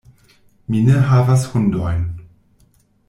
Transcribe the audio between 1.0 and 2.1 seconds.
havas hundojn.